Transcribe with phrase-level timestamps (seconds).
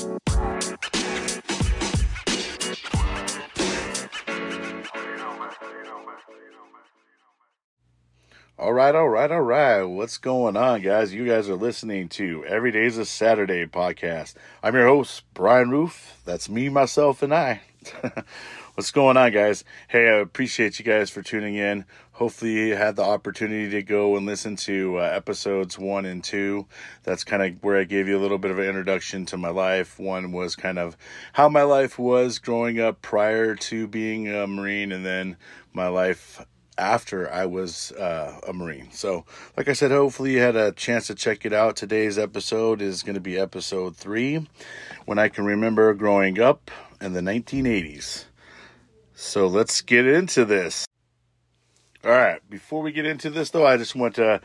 [0.00, 0.06] All
[8.72, 9.82] right, all right, all right.
[9.82, 11.12] What's going on, guys?
[11.12, 14.34] You guys are listening to Every Day's a Saturday podcast.
[14.62, 16.20] I'm your host, Brian Roof.
[16.24, 17.62] That's me, myself, and I.
[18.78, 19.64] What's going on, guys?
[19.88, 21.84] Hey, I appreciate you guys for tuning in.
[22.12, 26.64] Hopefully, you had the opportunity to go and listen to uh, episodes one and two.
[27.02, 29.48] That's kind of where I gave you a little bit of an introduction to my
[29.48, 29.98] life.
[29.98, 30.96] One was kind of
[31.32, 35.38] how my life was growing up prior to being a Marine, and then
[35.72, 36.46] my life
[36.78, 38.92] after I was uh, a Marine.
[38.92, 39.24] So,
[39.56, 41.74] like I said, hopefully you had a chance to check it out.
[41.74, 44.46] Today's episode is going to be episode three
[45.04, 48.26] when I can remember growing up in the 1980s.
[49.20, 50.86] So, let's get into this.
[52.04, 54.40] All right, before we get into this, though, I just want to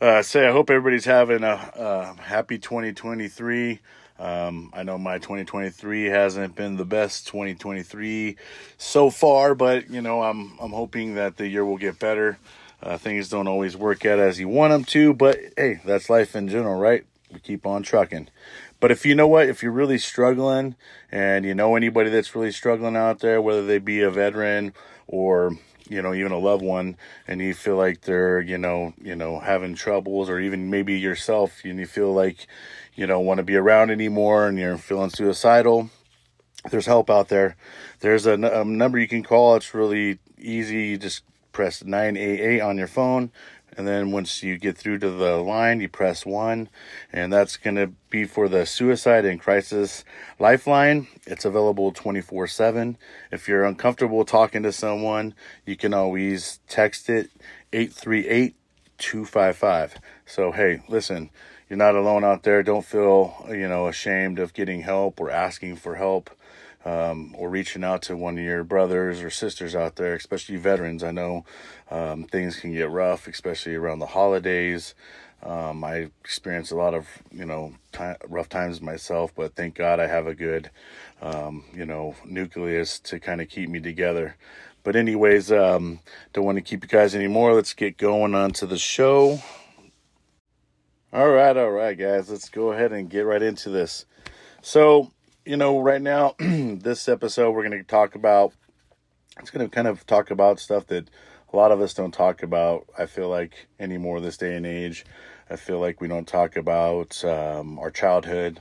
[0.00, 3.80] uh, say I hope everybody's having a, a happy 2023.
[4.18, 8.36] Um, I know my 2023 hasn't been the best 2023
[8.78, 12.38] so far, but you know I'm I'm hoping that the year will get better.
[12.82, 16.34] Uh, things don't always work out as you want them to, but hey, that's life
[16.34, 17.04] in general, right?
[17.32, 18.28] We keep on trucking.
[18.80, 20.76] But if you know what, if you're really struggling
[21.10, 24.72] and you know anybody that's really struggling out there, whether they be a veteran
[25.06, 25.56] or
[25.88, 29.38] you know even a loved one and you feel like they're you know you know
[29.38, 32.46] having troubles or even maybe yourself and you feel like
[32.94, 35.88] you don't want to be around anymore and you're feeling suicidal
[36.70, 37.56] there's help out there.
[38.00, 39.56] There's a, number you can call.
[39.56, 40.88] It's really easy.
[40.88, 43.30] You just press 988 on your phone
[43.78, 46.68] and then once you get through to the line, you press one,
[47.12, 50.04] and that's going to be for the suicide and crisis
[50.40, 51.06] lifeline.
[51.28, 52.98] It's available 24 7.
[53.30, 55.32] If you're uncomfortable talking to someone,
[55.64, 57.30] you can always text it
[57.72, 58.56] 838
[58.98, 59.94] 255.
[60.26, 61.30] So, hey, listen,
[61.70, 62.64] you're not alone out there.
[62.64, 66.30] Don't feel, you know, ashamed of getting help or asking for help
[66.84, 71.02] um, or reaching out to one of your brothers or sisters out there, especially veterans.
[71.02, 71.44] I know
[71.90, 74.94] um, things can get rough, especially around the holidays.
[75.42, 80.00] Um, I experienced a lot of you know t- rough times myself, but thank God
[80.00, 80.70] I have a good
[81.22, 84.36] um, you know nucleus to kind of keep me together.
[84.82, 86.00] But anyways, um,
[86.32, 87.54] don't want to keep you guys anymore.
[87.54, 89.40] Let's get going on to the show.
[91.12, 94.06] All right, all right, guys, let's go ahead and get right into this.
[94.60, 95.12] So
[95.48, 98.52] you know, right now, this episode, we're going to talk about,
[99.40, 101.08] it's going to kind of talk about stuff that
[101.50, 105.06] a lot of us don't talk about, I feel like, anymore this day and age.
[105.48, 108.60] I feel like we don't talk about um, our childhood.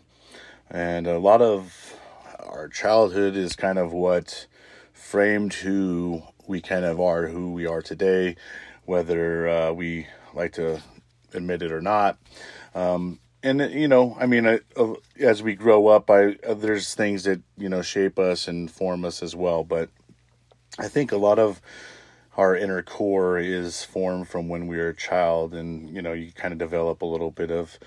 [0.69, 1.99] And a lot of
[2.39, 4.47] our childhood is kind of what
[4.93, 8.37] framed who we kind of are, who we are today,
[8.85, 10.81] whether uh, we like to
[11.33, 12.17] admit it or not.
[12.73, 14.59] Um, and you know, I mean, I,
[15.19, 19.05] as we grow up, I uh, there's things that you know shape us and form
[19.05, 19.63] us as well.
[19.63, 19.89] But
[20.79, 21.61] I think a lot of
[22.35, 26.31] our inner core is formed from when we were a child, and you know, you
[26.31, 27.77] kind of develop a little bit of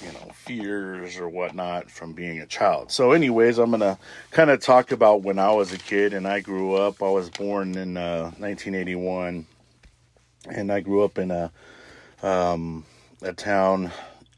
[0.00, 2.90] you know fears or whatnot from being a child.
[2.90, 3.98] So, anyways, I'm gonna
[4.30, 7.02] kind of talk about when I was a kid and I grew up.
[7.02, 9.46] I was born in uh, 1981,
[10.50, 11.52] and I grew up in a
[12.22, 12.84] um,
[13.22, 13.92] a town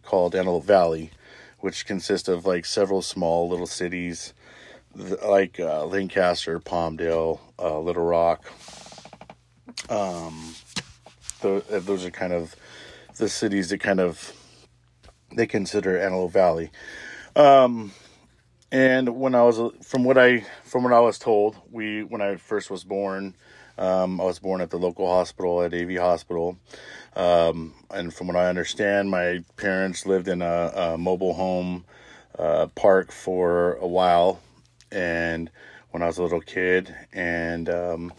[0.07, 1.11] called Antelope Valley,
[1.61, 4.33] which consists of like several small little cities
[5.25, 8.45] like uh, Lancaster, Palmdale, uh, Little Rock.
[9.91, 10.55] Um,
[11.43, 12.57] th- uh, those are kind of
[13.17, 14.33] the cities that kind of
[15.37, 16.71] they consider Antelope Valley.
[17.35, 17.93] Um,
[18.73, 22.37] and when I was from what I from what I was told, we when I
[22.37, 23.35] first was born,
[23.79, 26.59] um, I was born at the local hospital at AV Hospital.
[27.15, 31.85] Um, and from what I understand, my parents lived in a, a mobile home
[32.39, 34.41] uh, park for a while.
[34.91, 35.51] And
[35.91, 38.13] when I was a little kid, and um,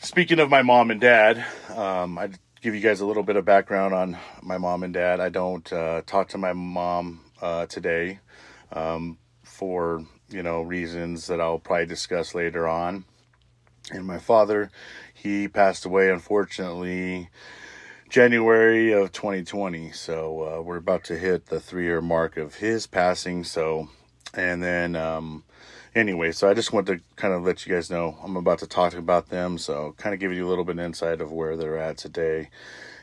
[0.00, 3.44] speaking of my mom and dad, um, I'd give you guys a little bit of
[3.44, 5.20] background on my mom and dad.
[5.20, 8.20] I don't uh, talk to my mom uh, today
[8.72, 13.04] um, for you know reasons that I'll probably discuss later on.
[13.90, 14.70] And my father,
[15.14, 17.28] he passed away unfortunately
[18.08, 19.92] January of 2020.
[19.92, 23.44] So uh, we're about to hit the three year mark of his passing.
[23.44, 23.88] So,
[24.34, 25.44] and then, um,
[25.94, 28.66] anyway, so I just want to kind of let you guys know I'm about to
[28.66, 29.58] talk about them.
[29.58, 32.48] So, kind of give you a little bit of insight of where they're at today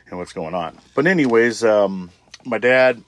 [0.08, 0.78] and what's going on.
[0.94, 2.10] But, anyways, um,
[2.44, 3.02] my dad,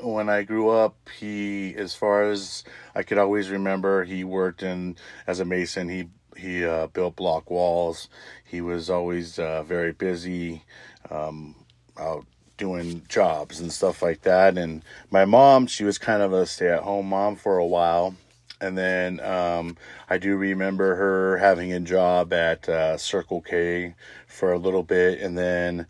[0.00, 4.96] when I grew up, he, as far as I could always remember, he worked in
[5.26, 5.88] as a mason.
[5.88, 8.08] He he uh, built block walls.
[8.44, 10.64] He was always uh, very busy,
[11.10, 11.54] um,
[11.98, 14.56] out doing jobs and stuff like that.
[14.56, 18.14] And my mom, she was kind of a stay at home mom for a while.
[18.60, 19.76] And then um,
[20.08, 23.94] I do remember her having a job at uh, Circle K
[24.26, 25.20] for a little bit.
[25.20, 25.86] And then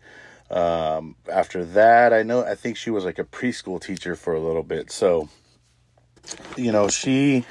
[0.49, 4.39] um, after that, I know, I think she was like a preschool teacher for a
[4.39, 4.91] little bit.
[4.91, 5.29] So,
[6.55, 7.45] you know, she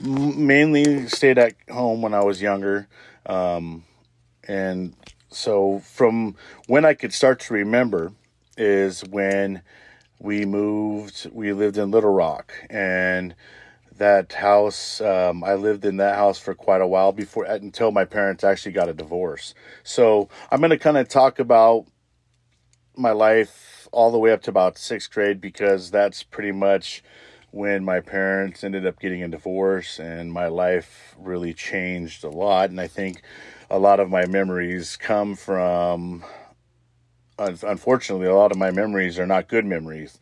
[0.00, 2.88] mainly stayed at home when I was younger.
[3.26, 3.84] Um,
[4.46, 4.94] and
[5.30, 6.36] so from
[6.66, 8.12] when I could start to remember
[8.56, 9.62] is when
[10.18, 13.34] we moved, we lived in Little Rock and
[13.96, 18.04] that house um, i lived in that house for quite a while before until my
[18.04, 19.54] parents actually got a divorce
[19.84, 21.86] so i'm going to kind of talk about
[22.96, 27.02] my life all the way up to about sixth grade because that's pretty much
[27.50, 32.70] when my parents ended up getting a divorce and my life really changed a lot.
[32.70, 33.22] And i think
[33.70, 36.24] a lot of my memories come from
[37.38, 40.18] unfortunately a lot of my memories are not good memories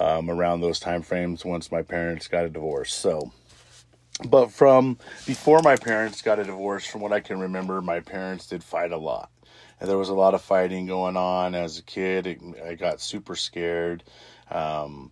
[0.00, 2.92] um, around those time frames once my parents got a divorce.
[2.92, 3.32] So
[4.24, 8.46] but from before my parents got a divorce from what i can remember my parents
[8.46, 9.30] did fight a lot
[9.80, 13.00] and there was a lot of fighting going on as a kid it, i got
[13.00, 14.02] super scared
[14.50, 15.10] um,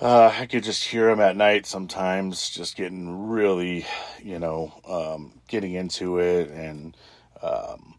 [0.00, 3.84] uh, I could just hear him at night sometimes, just getting really,
[4.22, 6.96] you know, um, getting into it and
[7.42, 7.96] um,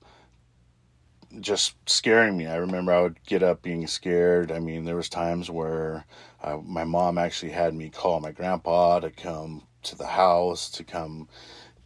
[1.40, 2.48] just scaring me.
[2.48, 4.52] I remember I would get up being scared.
[4.52, 6.06] I mean, there was times where
[6.44, 10.84] uh, my mom actually had me call my grandpa to come to the house to
[10.84, 11.28] come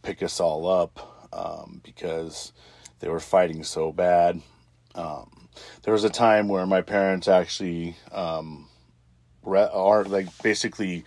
[0.02, 2.52] pick us all up um, because
[3.00, 4.40] they were fighting so bad.
[4.94, 5.48] Um,
[5.82, 8.68] there was a time where my parents actually um,
[9.44, 11.04] are like basically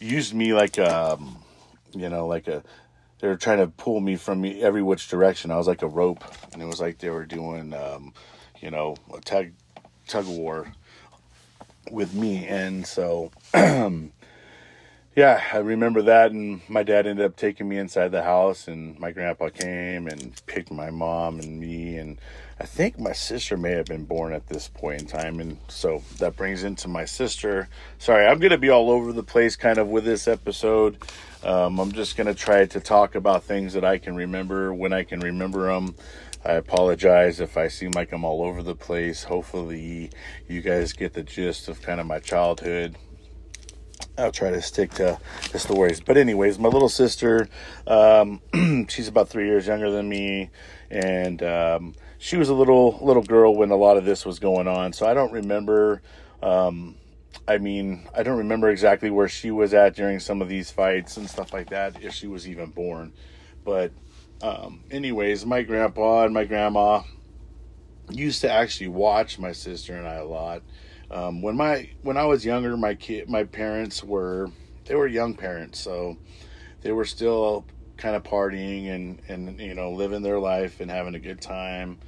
[0.00, 1.38] used me like um
[1.92, 2.62] you know like a
[3.24, 5.50] they were trying to pull me from every which direction.
[5.50, 6.22] I was like a rope,
[6.52, 8.12] and it was like they were doing, um,
[8.60, 9.52] you know, a tug
[10.06, 10.70] tug of war
[11.90, 12.46] with me.
[12.46, 13.30] And so,
[15.16, 16.32] yeah, I remember that.
[16.32, 20.40] And my dad ended up taking me inside the house, and my grandpa came and
[20.46, 22.18] picked my mom and me, and
[22.58, 25.40] I think my sister may have been born at this point in time.
[25.40, 27.68] And so that brings into my sister.
[27.98, 30.98] Sorry, I'm going to be all over the place kind of with this episode.
[31.44, 34.92] Um, I'm just going to try to talk about things that I can remember when
[34.92, 35.94] I can remember them.
[36.44, 39.24] I apologize if I seem like I'm all over the place.
[39.24, 40.10] Hopefully,
[40.48, 42.96] you guys get the gist of kind of my childhood.
[44.16, 45.18] I'll try to stick to
[45.52, 46.00] the stories.
[46.00, 47.48] But, anyways, my little sister,
[47.86, 48.40] um,
[48.88, 50.50] she's about three years younger than me.
[50.90, 54.68] And um, she was a little little girl when a lot of this was going
[54.68, 56.00] on, so I don't remember.
[56.42, 56.96] Um,
[57.46, 61.18] I mean, I don't remember exactly where she was at during some of these fights
[61.18, 63.12] and stuff like that, if she was even born.
[63.64, 63.92] But,
[64.40, 67.02] um, anyways, my grandpa and my grandma
[68.10, 70.62] used to actually watch my sister and I a lot.
[71.10, 74.50] Um, when my when I was younger, my kid, my parents were
[74.86, 76.16] they were young parents, so
[76.82, 77.64] they were still
[77.96, 81.98] kind of partying and and you know living their life and having a good time.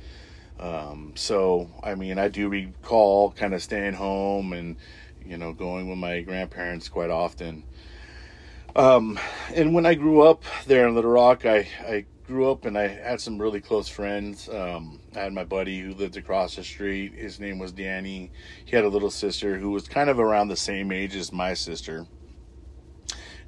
[0.58, 4.76] Um, so I mean, I do recall kind of staying home and
[5.25, 7.64] you know going with my grandparents quite often.
[8.75, 9.19] Um,
[9.54, 12.88] and when I grew up there in Little Rock, I I grew up and I
[12.88, 14.49] had some really close friends.
[14.49, 17.14] Um, I had my buddy who lived across the street.
[17.14, 18.32] His name was Danny.
[18.64, 21.55] He had a little sister who was kind of around the same age as my
[21.55, 22.06] sister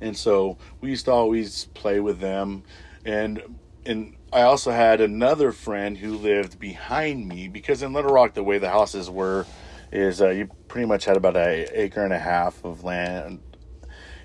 [0.00, 2.62] and so we used to always play with them
[3.04, 3.42] and
[3.87, 8.42] and I also had another friend who lived behind me because in Little Rock the
[8.42, 9.47] way the houses were
[9.90, 13.40] is uh, you pretty much had about an acre and a half of land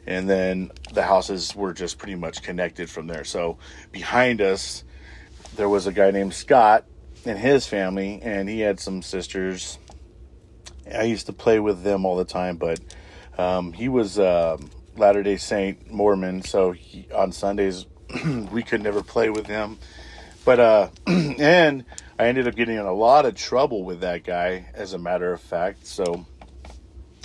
[0.05, 3.57] and then the houses were just pretty much connected from there so
[3.91, 4.83] behind us
[5.55, 6.85] there was a guy named Scott
[7.25, 9.77] and his family and he had some sisters
[10.93, 12.79] I used to play with them all the time but
[13.37, 17.85] um, he was um, Latter Day Saint Mormon, so he, on Sundays
[18.51, 19.77] we could never play with him.
[20.45, 21.85] But uh, and
[22.19, 25.33] I ended up getting in a lot of trouble with that guy, as a matter
[25.33, 25.87] of fact.
[25.87, 26.25] So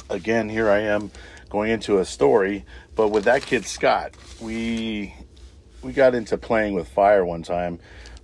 [0.09, 1.11] again, here I am
[1.49, 2.65] going into a story.
[2.95, 5.15] But with that kid Scott, we
[5.83, 7.79] we got into playing with fire one time.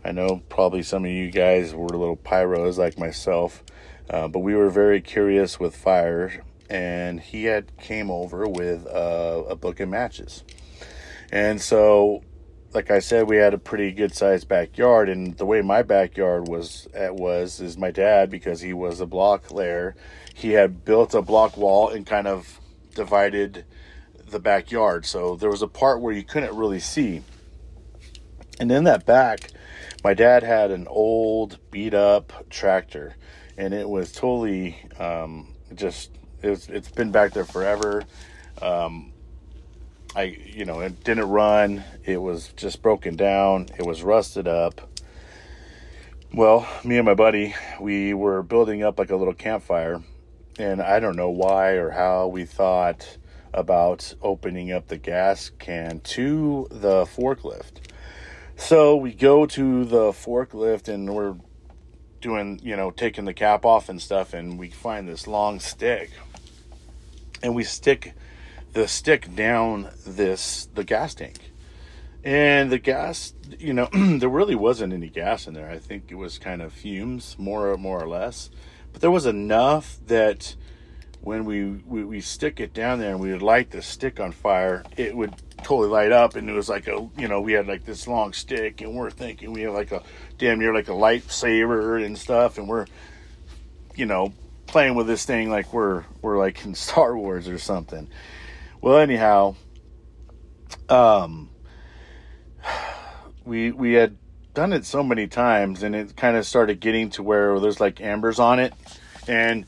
[0.05, 3.63] I know probably some of you guys were little pyros like myself,
[4.11, 9.57] uh, but we were very curious with fire and he had came over with a
[9.61, 10.45] book of matches.
[11.31, 12.23] And so,
[12.73, 16.49] like I said, we had a pretty good sized backyard, and the way my backyard
[16.49, 19.95] was it was is my dad because he was a block layer.
[20.35, 22.61] He had built a block wall and kind of
[22.95, 23.65] divided
[24.27, 27.23] the backyard, so there was a part where you couldn't really see.
[28.59, 29.51] And in that back,
[30.03, 33.17] my dad had an old beat up tractor
[33.57, 36.11] and it was totally um, just
[36.43, 38.05] it's it's been back there forever.
[38.61, 39.13] Um,
[40.17, 41.85] I you know it didn't run.
[42.05, 43.69] It was just broken down.
[43.79, 44.81] It was rusted up.
[46.33, 50.03] Well, me and my buddy, we were building up like a little campfire,
[50.59, 53.19] and I don't know why or how we thought
[53.53, 57.89] about opening up the gas can to the forklift.
[58.57, 61.37] So we go to the forklift and we're
[62.21, 66.11] doing, you know, taking the cap off and stuff, and we find this long stick.
[67.43, 68.15] And we stick
[68.73, 71.53] the stick down this the gas tank.
[72.25, 75.69] And the gas, you know, there really wasn't any gas in there.
[75.69, 78.51] I think it was kind of fumes, more more or less.
[78.95, 80.55] But there was enough that
[81.21, 84.31] when we, we, we stick it down there and we would light the stick on
[84.31, 85.35] fire, it would
[85.65, 86.37] totally light up.
[86.37, 89.11] And it was like a, you know, we had like this long stick and we're
[89.11, 90.05] thinking we have like a
[90.39, 92.57] damn near like a lightsaber and stuff.
[92.57, 92.87] And we're,
[93.97, 94.33] you know,
[94.67, 98.09] playing with this thing like we're, we're like in Star Wars or something.
[98.81, 99.57] Well, anyhow,
[100.89, 101.51] um,
[103.45, 104.17] we, we had
[104.55, 108.01] done it so many times and it kind of started getting to where there's like
[108.01, 108.73] ambers on it.
[109.29, 109.67] And,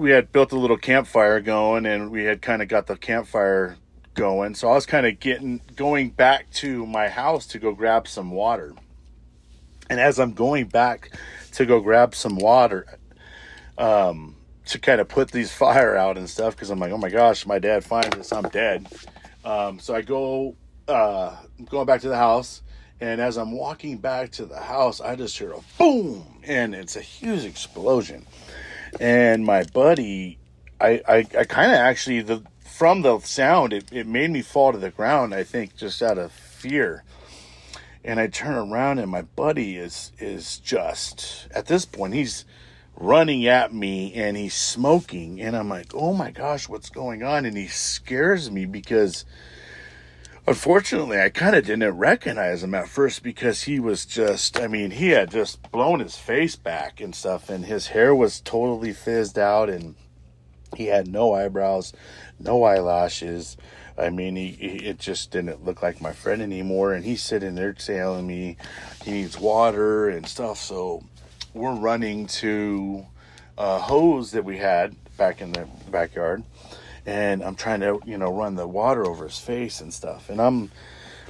[0.00, 3.76] we had built a little campfire going and we had kind of got the campfire
[4.14, 4.54] going.
[4.54, 8.30] So I was kind of getting going back to my house to go grab some
[8.30, 8.72] water.
[9.90, 11.10] And as I'm going back
[11.52, 12.98] to go grab some water,
[13.76, 14.36] um,
[14.66, 17.44] to kind of put these fire out and stuff, because I'm like, oh my gosh,
[17.44, 18.86] my dad finds this, I'm dead.
[19.44, 20.56] Um, so I go,
[20.88, 21.36] uh,
[21.66, 22.62] going back to the house,
[23.00, 26.96] and as I'm walking back to the house, I just hear a boom, and it's
[26.96, 28.26] a huge explosion
[28.98, 30.38] and my buddy,
[30.80, 34.72] I I, I kind of actually the from the sound it, it made me fall
[34.72, 35.34] to the ground.
[35.34, 37.04] I think just out of fear.
[38.02, 42.46] And I turn around and my buddy is is just at this point he's
[42.96, 47.44] running at me and he's smoking and I'm like, "Oh my gosh, what's going on?"
[47.44, 49.24] And he scares me because
[50.50, 54.90] unfortunately, I kind of didn't recognize him at first because he was just, I mean,
[54.90, 59.38] he had just blown his face back and stuff, and his hair was totally fizzed
[59.38, 59.94] out, and
[60.76, 61.92] he had no eyebrows,
[62.40, 63.56] no eyelashes.
[63.96, 67.54] I mean, he, he it just didn't look like my friend anymore, and he's sitting
[67.54, 68.56] there telling me
[69.04, 70.58] he needs water and stuff.
[70.58, 71.04] So
[71.54, 73.06] we're running to
[73.56, 76.42] a hose that we had back in the backyard
[77.10, 80.40] and I'm trying to you know run the water over his face and stuff, and
[80.40, 80.70] I'm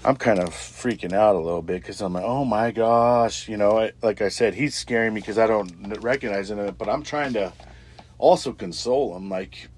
[0.05, 3.57] I'm kind of freaking out a little bit because I'm like, oh my gosh, you
[3.57, 7.03] know, I, like I said, he's scaring me because I don't recognize him, but I'm
[7.03, 7.53] trying to
[8.19, 9.69] also console him, like,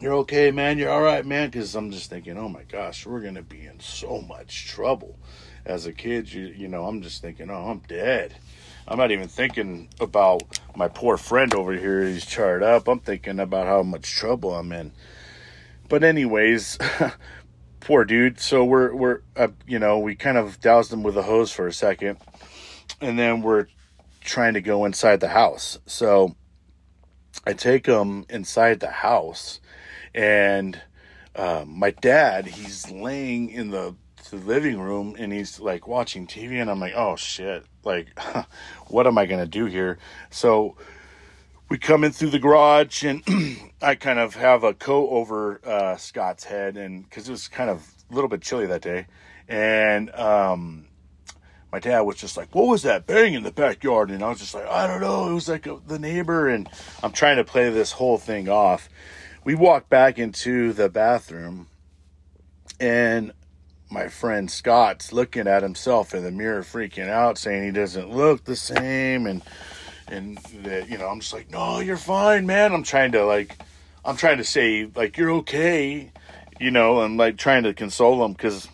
[0.00, 3.20] you're okay, man, you're all right, man, because I'm just thinking, oh my gosh, we're
[3.20, 5.18] gonna be in so much trouble.
[5.64, 8.36] As a kid, you you know, I'm just thinking, oh, I'm dead.
[8.86, 10.42] I'm not even thinking about
[10.74, 12.04] my poor friend over here.
[12.04, 12.88] He's charred up.
[12.88, 14.92] I'm thinking about how much trouble I'm in.
[15.88, 16.78] But anyways,
[17.80, 18.40] poor dude.
[18.40, 21.66] So we're we're uh, you know we kind of doused him with a hose for
[21.66, 22.18] a second,
[23.00, 23.66] and then we're
[24.20, 25.78] trying to go inside the house.
[25.86, 26.34] So
[27.46, 29.60] I take him inside the house,
[30.14, 30.80] and
[31.34, 33.94] uh, my dad he's laying in the
[34.30, 38.18] the living room and he's like watching TV and I'm like, oh shit, like,
[38.88, 39.98] what am I gonna do here?
[40.30, 40.76] So
[41.68, 43.22] we come in through the garage and
[43.82, 47.70] I kind of have a coat over uh, Scott's head and because it was kind
[47.70, 49.06] of a little bit chilly that day,
[49.48, 50.86] and um,
[51.70, 54.38] my dad was just like, "What was that bang in the backyard?" And I was
[54.38, 55.28] just like, "I don't know.
[55.28, 56.68] It was like a, the neighbor." And
[57.02, 58.88] I'm trying to play this whole thing off.
[59.44, 61.68] We walk back into the bathroom,
[62.80, 63.32] and
[63.90, 68.44] my friend Scott's looking at himself in the mirror, freaking out, saying he doesn't look
[68.44, 69.42] the same, and
[70.10, 72.72] and that you know, I'm just like, no, you're fine, man.
[72.72, 73.56] I'm trying to like,
[74.04, 76.12] I'm trying to say like you're okay,
[76.60, 78.68] you know, I'm like trying to console him because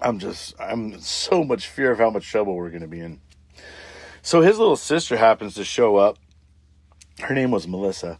[0.00, 3.20] I'm just I'm so much fear of how much trouble we're gonna be in.
[4.22, 6.18] So his little sister happens to show up.
[7.20, 8.18] Her name was Melissa,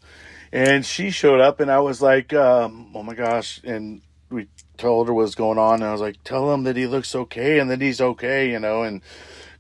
[0.53, 5.09] and she showed up, and I was like, um, oh my gosh, and we told
[5.09, 7.71] her what's going on, and I was like, tell him that he looks okay and
[7.71, 9.03] that he's okay, you know, and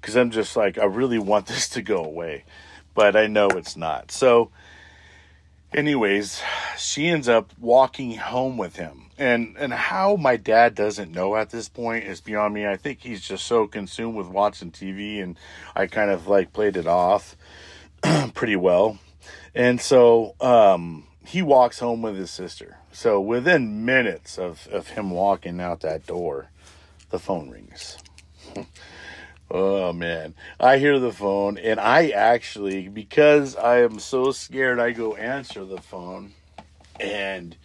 [0.04, 2.44] because I'm just like, I really want this to go away,
[2.94, 4.12] but I know it's not.
[4.12, 4.50] So,
[5.72, 6.42] anyways,
[6.76, 9.06] she ends up walking home with him.
[9.16, 12.66] And and how my dad doesn't know at this point is beyond me.
[12.66, 15.38] I think he's just so consumed with watching TV and
[15.74, 17.36] I kind of like played it off
[18.34, 18.98] pretty well.
[19.54, 22.78] And so um he walks home with his sister.
[22.90, 26.50] So within minutes of, of him walking out that door,
[27.10, 27.96] the phone rings.
[29.50, 34.92] Oh man, I hear the phone, and I actually, because I am so scared, I
[34.92, 36.32] go answer the phone,
[36.98, 37.56] and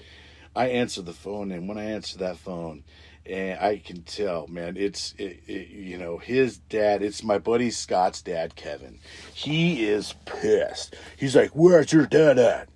[0.55, 2.83] I answer the phone, and when I answer that phone,
[3.25, 7.01] and I can tell, man, it's it, it, you know his dad.
[7.01, 8.99] It's my buddy Scott's dad, Kevin.
[9.33, 10.95] He is pissed.
[11.15, 12.69] He's like, "Where's your dad at?"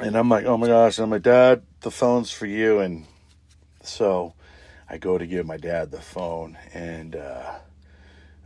[0.00, 3.06] And I'm like, "Oh my gosh!" I'm like, "Dad, the phone's for you." And
[3.82, 4.34] so
[4.88, 7.54] I go to give my dad the phone, and uh,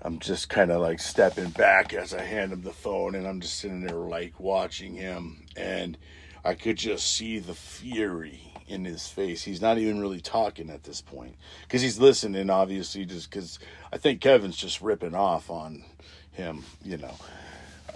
[0.02, 3.40] I'm just kind of like stepping back as I hand him the phone, and I'm
[3.40, 5.98] just sitting there like watching him, and
[6.44, 9.42] I could just see the fury in his face.
[9.42, 13.58] He's not even really talking at this point because he's listening, obviously, just because
[13.92, 15.84] I think Kevin's just ripping off on
[16.32, 17.14] him, you know.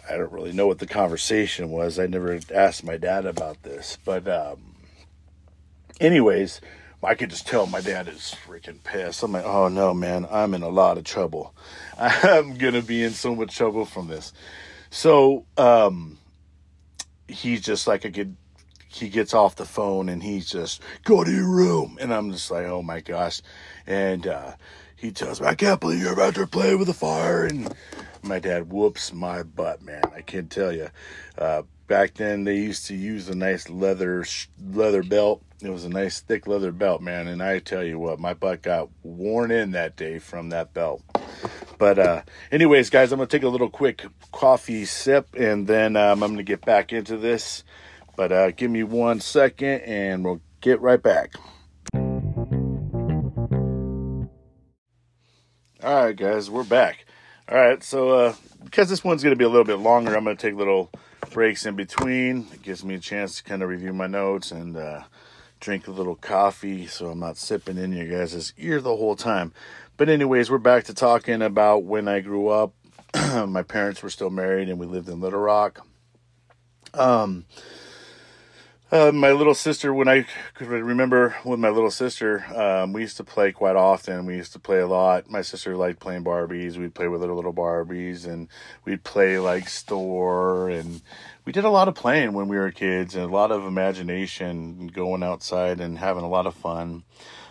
[0.09, 1.99] I don't really know what the conversation was.
[1.99, 4.75] I never asked my dad about this, but um,
[5.99, 6.61] anyways,
[7.05, 9.23] I could just tell my dad is freaking pissed.
[9.23, 11.55] I'm like, oh no, man, I'm in a lot of trouble.
[11.99, 14.33] I'm gonna be in so much trouble from this.
[14.91, 16.19] So um,
[17.29, 18.37] he's just like a good.
[18.89, 22.51] He gets off the phone and he's just go to your room, and I'm just
[22.51, 23.43] like, oh my gosh,
[23.89, 24.53] and uh,
[24.95, 27.75] he tells me, I can't believe you're about to play with the fire, and
[28.23, 30.03] my dad whoops my butt, man.
[30.15, 30.91] I can't tell you.
[31.37, 34.25] Uh, back then, they used to use a nice leather
[34.73, 37.29] leather belt it was a nice thick leather belt, man.
[37.29, 41.03] And I tell you what, my butt got worn in that day from that belt.
[41.79, 46.23] But, uh, anyways, guys, I'm to take a little quick coffee sip and then um,
[46.23, 47.65] I'm to get back into this.
[48.17, 51.35] But uh, give me one second and we'll get right back.
[55.83, 57.05] All right, guys, we're back.
[57.49, 60.35] All right, so uh, because this one's to be a little bit longer, I'm to
[60.35, 60.91] take little
[61.31, 62.47] breaks in between.
[62.55, 65.03] It gives me a chance to kind of review my notes and uh,
[65.65, 69.53] drink a little coffee so I'm not sipping in your guys' ear the whole time.
[69.97, 72.75] But, anyways, we're back to talking about when I grew up.
[73.47, 75.87] my parents were still married and we lived in Little Rock.
[76.93, 77.47] Um,
[78.93, 83.17] uh, my little sister, when I could remember with my little sister, um, we used
[83.17, 84.27] to play quite often.
[84.27, 85.29] We used to play a lot.
[85.29, 86.77] My sister liked playing Barbies.
[86.77, 88.49] We'd play with her little Barbies and
[88.85, 91.01] we'd play like store and
[91.45, 94.87] we did a lot of playing when we were kids and a lot of imagination
[94.89, 97.05] going outside and having a lot of fun.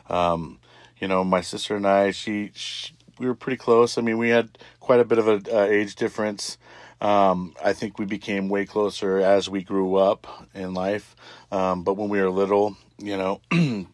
[0.09, 0.59] Um,
[0.99, 3.97] you know, my sister and I, she, she, we were pretty close.
[3.97, 6.57] I mean, we had quite a bit of an uh, age difference.
[7.03, 11.15] Um, I think we became way closer as we grew up in life.
[11.51, 13.41] Um, but when we were little, you know,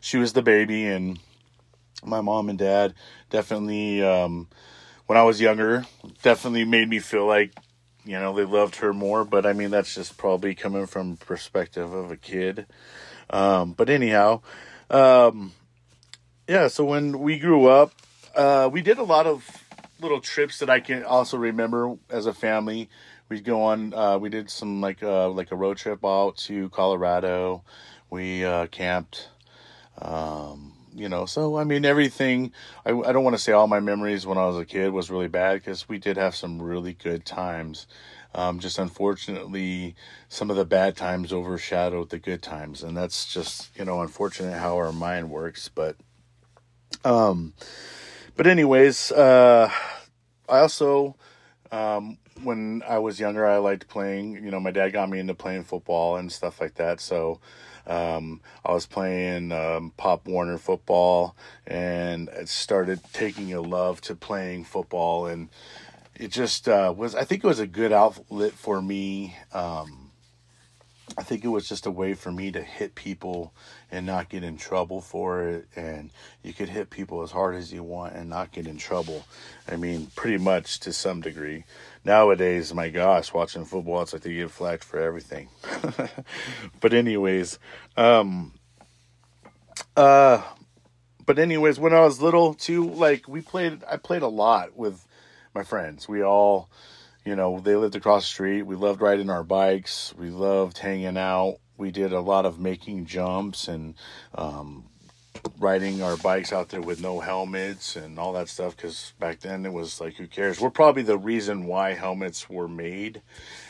[0.00, 1.18] she was the baby, and
[2.04, 2.92] my mom and dad
[3.30, 4.48] definitely, um,
[5.06, 5.86] when I was younger,
[6.22, 7.52] definitely made me feel like
[8.04, 11.92] you know they loved her more but i mean that's just probably coming from perspective
[11.92, 12.64] of a kid
[13.28, 14.40] um, but anyhow
[14.88, 15.52] um,
[16.48, 17.92] yeah so when we grew up
[18.34, 19.67] uh, we did a lot of
[20.00, 22.88] little trips that i can also remember as a family.
[23.28, 26.70] We'd go on uh, we did some like uh, like a road trip out to
[26.70, 27.62] colorado.
[28.10, 29.28] We uh, camped.
[30.00, 32.52] Um, you know so i mean everything
[32.84, 35.10] I, I don't want to say all my memories when i was a kid was
[35.10, 37.86] really bad because we did have some really good times.
[38.34, 39.94] Um, just unfortunately
[40.28, 44.58] some of the bad times overshadowed the good times and that's just you know unfortunate
[44.58, 45.96] how our mind works but
[47.04, 47.54] um
[48.38, 49.68] but anyways uh
[50.48, 51.16] i also
[51.72, 55.34] um when i was younger i liked playing you know my dad got me into
[55.34, 57.40] playing football and stuff like that so
[57.88, 61.34] um, I was playing um, Pop Warner football
[61.66, 65.26] and I started taking a love to playing football.
[65.26, 65.48] And
[66.14, 69.36] it just uh, was, I think it was a good outlet for me.
[69.54, 70.10] Um,
[71.16, 73.54] I think it was just a way for me to hit people
[73.90, 75.68] and not get in trouble for it.
[75.74, 76.10] And
[76.42, 79.24] you could hit people as hard as you want and not get in trouble.
[79.70, 81.64] I mean, pretty much to some degree
[82.04, 85.48] nowadays, my gosh, watching football, it's like they get flagged for everything.
[86.80, 87.58] but anyways,
[87.96, 88.52] um,
[89.96, 90.42] uh,
[91.26, 95.06] but anyways, when I was little too, like we played, I played a lot with
[95.54, 96.08] my friends.
[96.08, 96.70] We all,
[97.24, 98.62] you know, they lived across the street.
[98.62, 100.14] We loved riding our bikes.
[100.16, 101.58] We loved hanging out.
[101.78, 103.94] We did a lot of making jumps and
[104.34, 104.84] um,
[105.58, 109.64] riding our bikes out there with no helmets and all that stuff because back then
[109.64, 110.60] it was like who cares?
[110.60, 113.22] We're probably the reason why helmets were made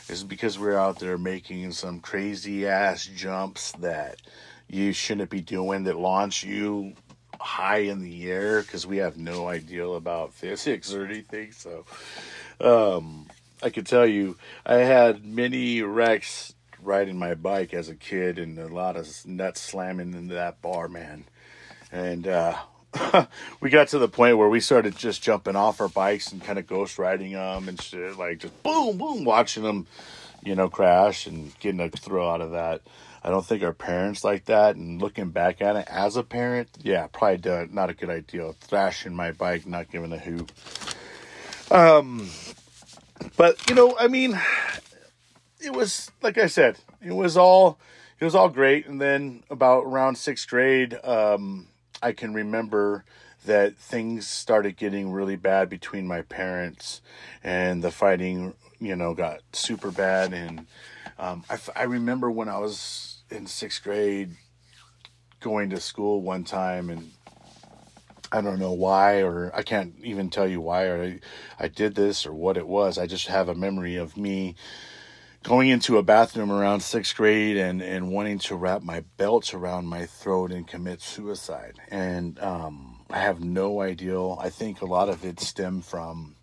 [0.07, 4.21] is because we we're out there making some crazy ass jumps that
[4.67, 6.93] you shouldn't be doing that launch you
[7.39, 11.51] high in the air because we have no idea about physics or anything.
[11.51, 11.85] So
[12.61, 13.27] um,
[13.61, 18.57] i could tell you i had many wrecks riding my bike as a kid and
[18.57, 21.25] a lot of nuts slamming into that bar man
[21.91, 22.55] and uh,
[23.61, 26.59] we got to the point where we started just jumping off our bikes and kind
[26.59, 29.87] of ghost riding them and shit, like just boom, boom, watching them,
[30.43, 32.81] you know, crash and getting a thrill out of that.
[33.23, 34.75] I don't think our parents like that.
[34.75, 38.53] And looking back at it as a parent, yeah, probably not a good idea.
[38.53, 40.51] Thrashing my bike, not giving a hoot.
[41.69, 42.29] Um,
[43.35, 44.39] but you know, I mean,
[45.59, 47.79] it was like I said, it was all
[48.19, 48.87] it was all great.
[48.87, 51.67] And then about around sixth grade, um,
[52.01, 53.05] I can remember
[53.45, 57.01] that things started getting really bad between my parents,
[57.43, 60.33] and the fighting, you know, got super bad.
[60.33, 60.67] And
[61.17, 64.31] um, I, I remember when I was in sixth grade
[65.39, 67.11] going to school one time and
[68.31, 71.19] I don't know why, or I can't even tell you why, or I,
[71.59, 72.97] I did this or what it was.
[72.97, 74.55] I just have a memory of me
[75.43, 79.85] going into a bathroom around sixth grade and, and wanting to wrap my belt around
[79.87, 81.79] my throat and commit suicide.
[81.89, 84.21] And um, I have no idea.
[84.21, 86.35] I think a lot of it stemmed from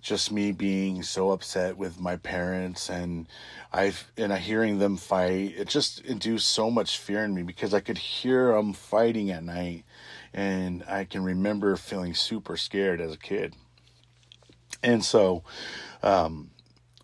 [0.00, 3.28] just me being so upset with my parents and
[3.72, 5.54] I've and I hearing them fight.
[5.56, 9.44] It just induced so much fear in me because I could hear them fighting at
[9.44, 9.84] night
[10.34, 13.54] and I can remember feeling super scared as a kid.
[14.82, 15.44] And so,
[16.02, 16.50] um,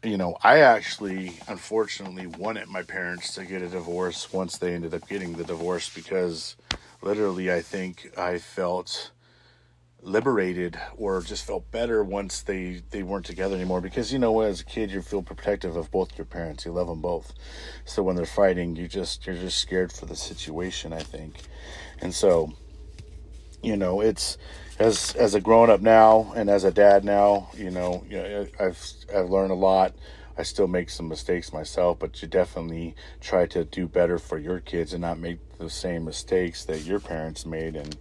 [0.03, 4.95] you know, I actually unfortunately wanted my parents to get a divorce once they ended
[4.95, 6.57] up getting the divorce because
[7.03, 9.11] literally I think I felt
[10.01, 14.61] liberated or just felt better once they they weren't together anymore because you know as
[14.61, 16.65] a kid you feel protective of both your parents.
[16.65, 17.33] You love them both.
[17.85, 21.35] So when they're fighting you just you're just scared for the situation i think.
[22.01, 22.53] And so
[23.63, 24.39] you know, it's
[24.79, 28.05] as as a grown up now and as a dad now, you know,
[28.61, 28.81] I've
[29.15, 29.95] I've learned a lot.
[30.37, 34.61] I still make some mistakes myself, but you definitely try to do better for your
[34.61, 37.97] kids and not make the same mistakes that your parents made and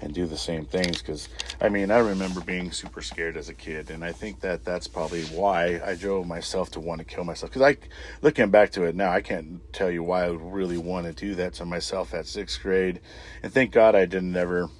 [0.00, 1.28] and do the same things because
[1.60, 4.88] I mean, I remember being super scared as a kid and I think that that's
[4.88, 7.76] probably why I drove myself to want to kill myself cuz I
[8.22, 11.34] looking back to it now, I can't tell you why I really want to do
[11.34, 13.00] that to myself at 6th grade.
[13.42, 14.70] And thank God I didn't ever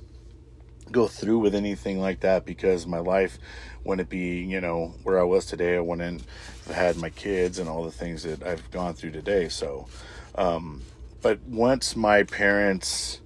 [0.90, 3.38] go through with anything like that because my life
[3.84, 5.76] wouldn't be, you know, where I was today.
[5.76, 6.22] I wouldn't
[6.66, 9.48] have had my kids and all the things that I've gone through today.
[9.48, 9.86] So,
[10.34, 10.82] um,
[11.20, 13.20] but once my parents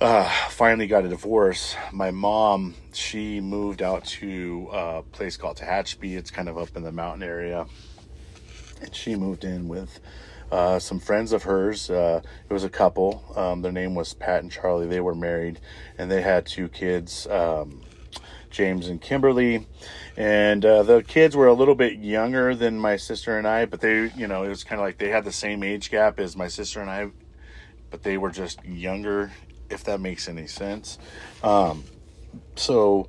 [0.00, 6.16] uh, finally got a divorce, my mom, she moved out to a place called Tehachapi.
[6.16, 7.66] It's kind of up in the mountain area.
[8.80, 10.00] And she moved in with
[10.50, 11.90] uh, some friends of hers.
[11.90, 13.24] Uh, it was a couple.
[13.36, 14.86] Um, their name was Pat and Charlie.
[14.86, 15.60] They were married,
[15.98, 17.82] and they had two kids, um,
[18.50, 19.66] James and Kimberly.
[20.16, 23.80] And uh, the kids were a little bit younger than my sister and I, but
[23.80, 26.36] they, you know, it was kind of like they had the same age gap as
[26.36, 27.10] my sister and I,
[27.90, 29.32] but they were just younger,
[29.70, 30.98] if that makes any sense.
[31.42, 31.82] Um,
[32.54, 33.08] so,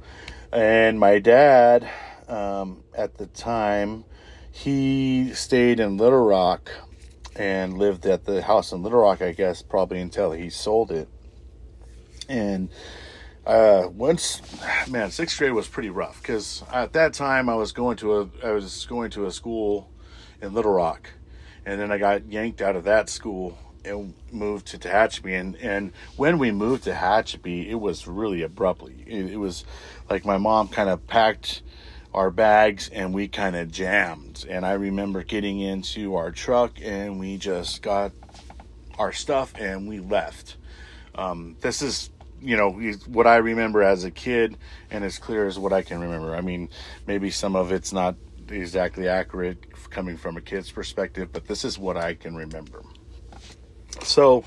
[0.52, 1.88] and my dad
[2.28, 4.06] um, at the time,
[4.52, 6.72] he stayed in Little Rock
[7.36, 11.10] and lived at the house in Little Rock, I guess, probably until he sold it.
[12.30, 12.70] And
[13.46, 14.42] uh, once,
[14.90, 18.30] man, sixth grade was pretty rough because at that time I was going to a
[18.44, 19.92] I was going to a school
[20.42, 21.12] in Little Rock,
[21.66, 25.40] and then I got yanked out of that school and moved to Tehachapi.
[25.40, 29.04] And and when we moved to Tehachapi, it was really abruptly.
[29.06, 29.64] It, it was
[30.10, 31.62] like my mom kind of packed
[32.16, 34.46] our bags and we kind of jammed.
[34.50, 38.14] And I remember getting into our truck and we just got
[38.98, 40.56] our stuff and we left.
[41.14, 42.10] Um, this is,
[42.42, 42.72] you know,
[43.08, 44.58] what I remember as a kid
[44.90, 46.34] and as clear as what I can remember.
[46.34, 46.70] I mean,
[47.06, 48.16] maybe some of it's not
[48.50, 52.82] exactly accurate coming from a kid's perspective, but this is what I can remember.
[54.04, 54.46] So,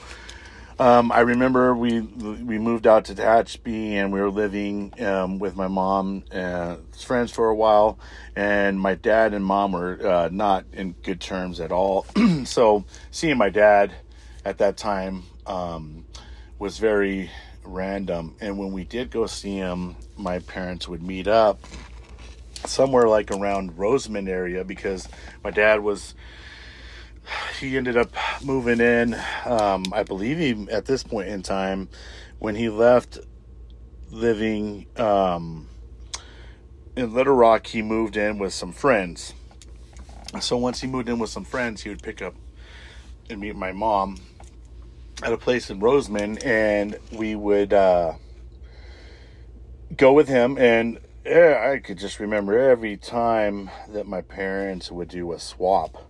[0.78, 5.56] um, I remember we we moved out to Tehachapi and we were living um, with
[5.56, 7.98] my mom and friends for a while,
[8.36, 12.06] and my dad and mom were uh, not in good terms at all.
[12.44, 13.92] so seeing my dad
[14.44, 16.04] at that time um,
[16.58, 17.30] was very
[17.64, 21.60] random, and when we did go see him, my parents would meet up
[22.66, 25.08] somewhere like around Rosamond area because
[25.42, 26.14] my dad was
[27.60, 28.10] he ended up
[28.42, 29.14] moving in.
[29.44, 31.88] Um, I believe he, at this point in time,
[32.38, 33.18] when he left
[34.10, 35.68] living um,
[36.96, 39.34] in Little Rock, he moved in with some friends.
[40.40, 42.34] So once he moved in with some friends, he would pick up
[43.30, 44.18] and meet my mom
[45.22, 48.14] at a place in Rosamond, and we would uh,
[49.96, 50.56] go with him.
[50.58, 56.07] And I could just remember every time that my parents would do a swap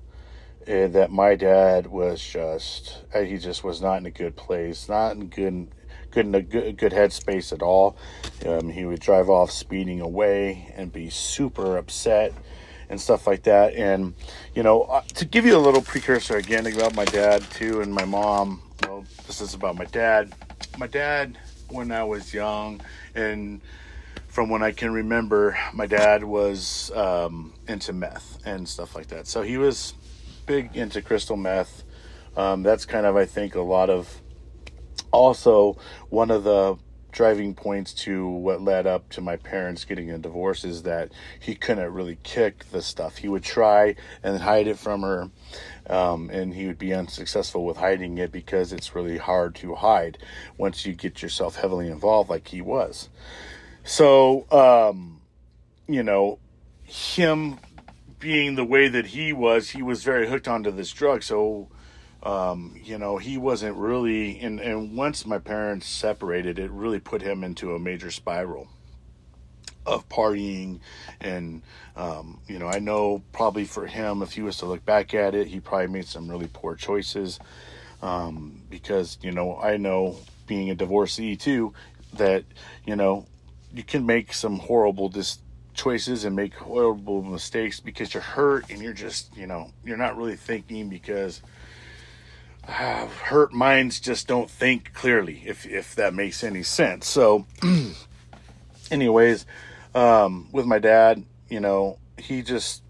[0.68, 4.88] uh, that my dad was just uh, he just was not in a good place,
[4.88, 5.68] not in good
[6.10, 7.96] good in a good, good headspace at all.
[8.46, 12.32] Um, he would drive off speeding away and be super upset
[12.90, 13.74] and stuff like that.
[13.74, 14.14] And
[14.54, 17.92] you know, uh, to give you a little precursor again about my dad too and
[17.92, 18.62] my mom.
[18.82, 20.32] Well, this is about my dad.
[20.76, 21.38] My dad,
[21.70, 22.80] when I was young,
[23.14, 23.60] and
[24.28, 29.26] from when I can remember, my dad was um, into meth and stuff like that.
[29.26, 29.94] So he was
[30.48, 31.84] big into crystal meth.
[32.36, 34.22] Um, that's kind of, I think, a lot of
[35.12, 35.76] also
[36.08, 36.76] one of the
[37.12, 41.54] driving points to what led up to my parents getting a divorce is that he
[41.54, 43.16] couldn't really kick the stuff.
[43.18, 45.30] He would try and hide it from her,
[45.88, 50.18] um, and he would be unsuccessful with hiding it because it's really hard to hide
[50.56, 53.08] once you get yourself heavily involved, like he was.
[53.84, 55.20] So, um,
[55.86, 56.38] you know,
[56.84, 57.58] him
[58.18, 61.22] being the way that he was, he was very hooked onto this drug.
[61.22, 61.68] So,
[62.22, 67.22] um, you know, he wasn't really, and, and once my parents separated, it really put
[67.22, 68.68] him into a major spiral
[69.86, 70.80] of partying.
[71.20, 71.62] And,
[71.96, 75.34] um, you know, I know probably for him, if he was to look back at
[75.34, 77.38] it, he probably made some really poor choices.
[78.02, 81.72] Um, because, you know, I know being a divorcee too,
[82.14, 82.44] that,
[82.86, 83.26] you know,
[83.72, 85.38] you can make some horrible dis-
[85.78, 90.16] choices and make horrible mistakes because you're hurt and you're just, you know, you're not
[90.16, 91.40] really thinking because
[92.66, 97.06] uh, hurt minds just don't think clearly, if if that makes any sense.
[97.06, 97.46] So,
[98.90, 99.46] anyways,
[99.94, 102.82] um, with my dad, you know, he just,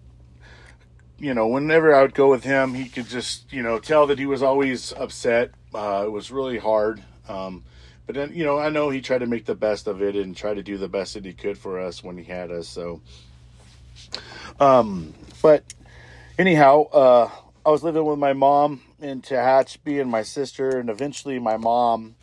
[1.17, 4.19] you know, whenever I would go with him, he could just, you know, tell that
[4.19, 5.51] he was always upset.
[5.73, 7.01] Uh, it was really hard.
[7.29, 7.63] Um,
[8.09, 10.35] but then, you know, I know he tried to make the best of it and
[10.35, 12.67] try to do the best that he could for us when he had us.
[12.67, 13.01] So,
[14.59, 15.63] um, but
[16.39, 17.29] anyhow, uh,
[17.63, 22.15] I was living with my mom in Tehachapi and my sister, and eventually my mom,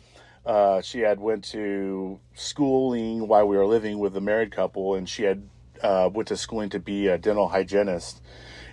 [0.45, 5.07] uh, she had went to schooling while we were living with a married couple, and
[5.07, 5.47] she had
[5.81, 8.21] uh, went to schooling to be a dental hygienist.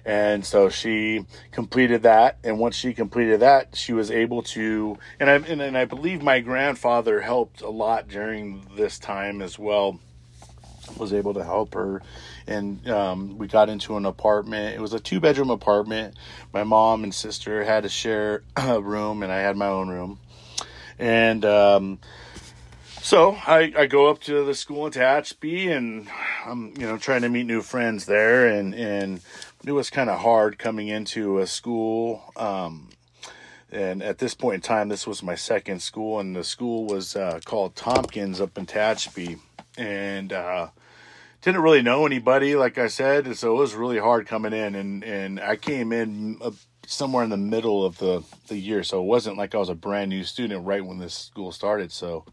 [0.07, 4.99] And so she completed that, and once she completed that, she was able to.
[5.19, 9.59] And I and, and I believe my grandfather helped a lot during this time as
[9.59, 9.99] well.
[10.99, 12.03] Was able to help her
[12.47, 14.75] and um, we got into an apartment.
[14.75, 16.17] It was a two bedroom apartment.
[16.53, 20.19] My mom and sister had to share a room, and I had my own room.
[20.99, 21.99] And um,
[23.01, 26.09] so I, I go up to the school in Tehachapi, and
[26.45, 29.21] I'm you know trying to meet new friends there, and and
[29.67, 32.33] it was kind of hard coming into a school.
[32.37, 32.91] Um,
[33.71, 37.17] and at this point in time, this was my second school, and the school was
[37.17, 39.41] uh, called Tompkins up in Tehachapi,
[39.77, 40.69] and uh,
[41.43, 45.03] didn't really know anybody, like I said, so it was really hard coming in, and
[45.03, 46.53] and I came in uh,
[46.87, 49.75] somewhere in the middle of the the year, so it wasn't like I was a
[49.75, 52.25] brand new student right when this school started, so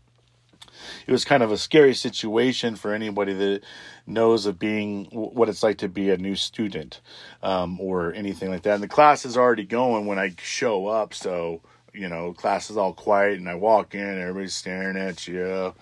[1.08, 3.62] it was kind of a scary situation for anybody that
[4.06, 7.02] knows of being what it's like to be a new student
[7.44, 8.76] um, or anything like that.
[8.76, 11.62] And the class is already going when I show up, so
[11.94, 15.74] you know, class is all quiet, and I walk in, everybody's staring at you.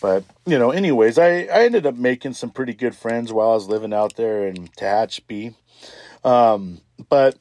[0.00, 3.54] But, you know, anyways, I, I ended up making some pretty good friends while I
[3.54, 5.54] was living out there in Tehachapi.
[6.22, 7.38] Um, but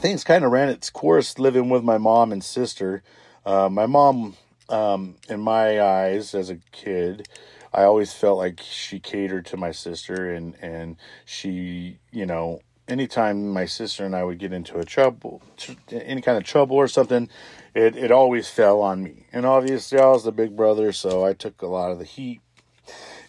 [0.00, 3.02] things kind of ran its course living with my mom and sister.
[3.46, 4.36] Uh, my mom,
[4.72, 7.28] um, in my eyes as a kid,
[7.72, 13.48] I always felt like she catered to my sister and, and she, you know, anytime
[13.50, 15.42] my sister and I would get into a trouble,
[15.90, 17.28] any kind of trouble or something,
[17.74, 19.26] it, it always fell on me.
[19.32, 22.40] And obviously, I was the big brother, so I took a lot of the heat.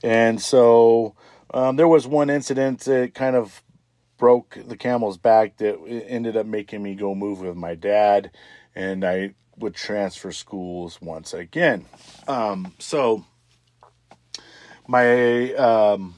[0.02, 1.16] And so
[1.54, 3.64] um, there was one incident that kind of
[4.18, 5.78] broke the camel's back that
[6.08, 8.32] ended up making me go move with my dad,
[8.76, 11.86] and I would transfer schools once again.
[12.28, 13.26] Um, so
[14.88, 16.16] my um,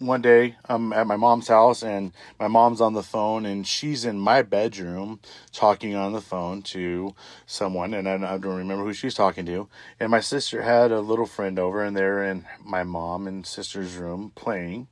[0.00, 4.04] one day I'm at my mom's house and my mom's on the phone and she's
[4.04, 5.20] in my bedroom
[5.52, 9.68] talking on the phone to someone and I don't remember who she's talking to.
[10.00, 13.96] And my sister had a little friend over and they're in my mom and sister's
[13.96, 14.88] room playing.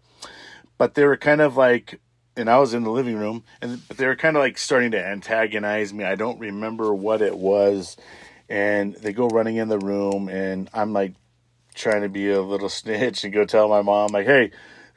[0.76, 2.00] But they were kind of like
[2.38, 5.04] and I was in the living room and they were kind of like starting to
[5.04, 6.04] antagonize me.
[6.04, 7.96] I don't remember what it was.
[8.48, 11.14] And they go running in the room and I'm like
[11.74, 14.52] trying to be a little snitch and go tell my mom like, "Hey,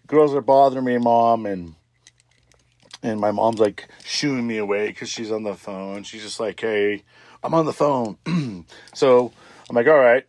[0.07, 1.75] girls are bothering me, mom, and
[3.03, 6.03] and my mom's like shooing me away because she's on the phone.
[6.03, 7.03] She's just like, hey,
[7.43, 8.17] I'm on the phone.
[8.93, 9.33] so
[9.69, 10.25] I'm like, all right.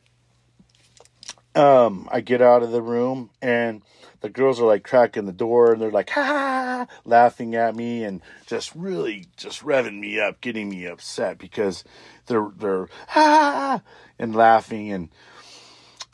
[1.54, 3.82] Um, I get out of the room and
[4.22, 8.22] the girls are like cracking the door and they're like ha laughing at me and
[8.46, 11.84] just really just revving me up getting me upset because
[12.26, 13.82] they're they're ha ha
[14.18, 15.08] and laughing and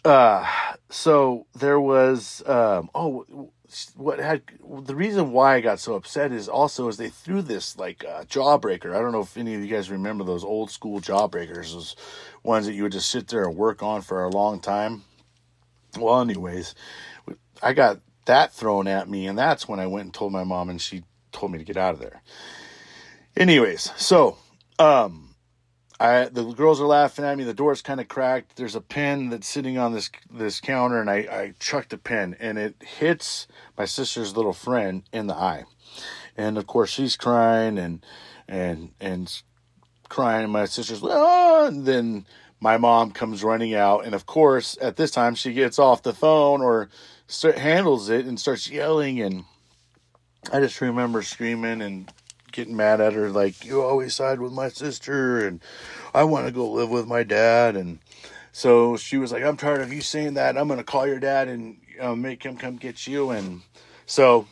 [0.04, 0.46] uh
[0.90, 3.50] so there was um oh
[3.96, 4.42] what had
[4.80, 8.24] the reason why I got so upset is also is they threw this like uh,
[8.24, 8.96] jawbreaker.
[8.96, 11.94] I don't know if any of you guys remember those old school jawbreakers, those
[12.42, 15.04] ones that you would just sit there and work on for a long time.
[15.98, 16.74] Well, anyways,
[17.62, 20.70] I got that thrown at me, and that's when I went and told my mom,
[20.70, 22.22] and she told me to get out of there.
[23.36, 24.36] Anyways, so
[24.78, 25.34] um,
[26.00, 27.44] I the girls are laughing at me.
[27.44, 28.56] The door's kind of cracked.
[28.56, 32.36] There's a pen that's sitting on this this counter, and I I chucked a pen,
[32.38, 35.64] and it hits my sister's little friend in the eye,
[36.36, 38.04] and of course she's crying and
[38.46, 39.42] and and
[40.08, 40.44] crying.
[40.44, 42.26] And my sister's oh, and then
[42.60, 46.14] my mom comes running out, and of course at this time she gets off the
[46.14, 46.88] phone or
[47.28, 49.44] start, handles it and starts yelling, and
[50.52, 52.10] I just remember screaming and
[52.50, 55.60] getting mad at her, like, you always side with my sister, and
[56.14, 57.76] I want to go live with my dad.
[57.76, 57.98] And
[58.50, 60.56] so she was like, I'm tired of you saying that.
[60.56, 63.30] I'm going to call your dad and uh, make him come get you.
[63.30, 63.60] And
[64.06, 64.46] so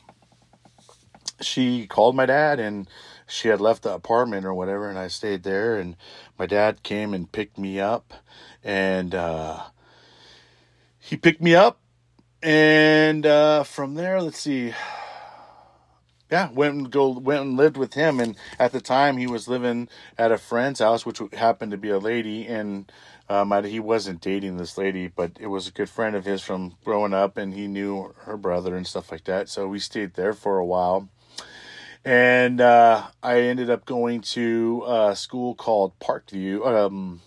[1.41, 2.87] she called my dad, and
[3.27, 5.77] she had left the apartment or whatever, and I stayed there.
[5.77, 5.97] And
[6.39, 8.13] my dad came and picked me up,
[8.63, 9.63] and uh,
[10.99, 11.81] he picked me up.
[12.47, 14.73] And uh, from there, let's see
[16.31, 19.49] yeah, went and go went and lived with him, and at the time he was
[19.49, 22.93] living at a friend's house, which happened to be a lady, and
[23.29, 26.77] um, he wasn't dating this lady, but it was a good friend of his from
[26.85, 29.49] growing up, and he knew her brother and stuff like that.
[29.49, 31.09] So we stayed there for a while,
[32.05, 36.65] and uh, I ended up going to a school called Parkview.
[36.65, 37.23] Um,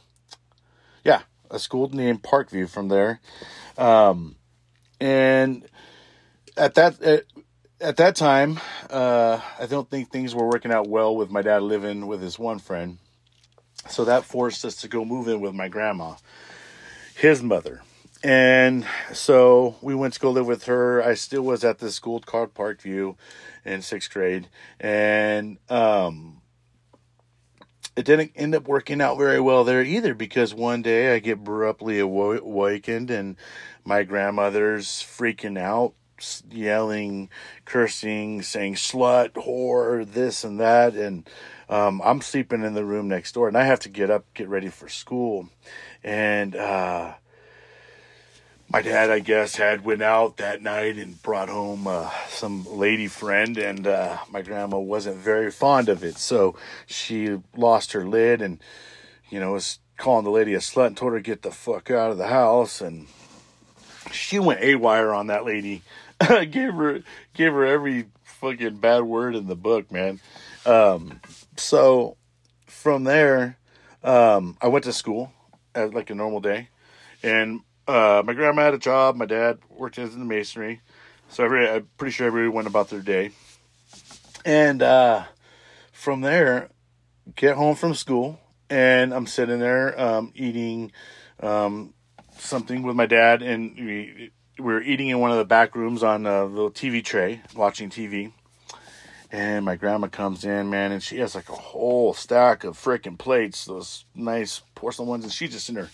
[1.03, 3.19] yeah, a school named Parkview from there,
[3.77, 4.37] um,
[4.99, 5.65] and
[6.57, 7.23] at that
[7.81, 8.59] at that time,
[8.89, 12.37] uh, I don't think things were working out well with my dad living with his
[12.37, 12.97] one friend.
[13.87, 16.15] So that forced us to go move in with my grandma,
[17.15, 17.81] his mother.
[18.21, 21.01] And so we went to go live with her.
[21.01, 23.15] I still was at the school called Parkview
[23.63, 24.49] in sixth grade.
[24.81, 26.41] And um,
[27.95, 31.37] it didn't end up working out very well there either because one day I get
[31.37, 33.37] abruptly awakened and
[33.89, 35.95] my grandmother's freaking out
[36.51, 37.29] yelling,
[37.65, 40.93] cursing, saying slut, whore, this and that.
[40.93, 41.27] And
[41.69, 44.47] um, I'm sleeping in the room next door and I have to get up, get
[44.47, 45.49] ready for school.
[46.03, 47.13] And uh,
[48.69, 53.07] my dad, I guess, had went out that night and brought home uh, some lady
[53.07, 58.43] friend, and uh, my grandma wasn't very fond of it, so she lost her lid
[58.43, 58.59] and,
[59.31, 61.89] you know, was calling the lady a slut and told her to get the fuck
[61.89, 63.07] out of the house, and
[64.11, 65.81] she went a wire on that lady
[66.27, 67.01] gave her
[67.33, 70.19] gave her every fucking bad word in the book, man.
[70.65, 71.21] Um,
[71.57, 72.17] so
[72.67, 73.57] from there,
[74.03, 75.31] um, I went to school
[75.73, 76.69] at like a normal day,
[77.23, 79.15] and uh, my grandma had a job.
[79.15, 80.81] My dad worked as in the masonry,
[81.29, 83.31] so every I'm pretty sure everybody went about their day.
[84.45, 85.23] And uh,
[85.91, 86.69] from there,
[87.35, 90.91] get home from school, and I'm sitting there um, eating
[91.41, 91.93] um,
[92.39, 96.03] something with my dad, and we we were eating in one of the back rooms
[96.03, 98.33] on a little TV tray, watching TV.
[99.31, 103.17] And my grandma comes in, man, and she has like a whole stack of freaking
[103.17, 105.89] plates, those nice porcelain ones, and she just in there